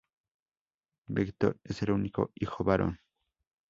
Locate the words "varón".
2.63-2.99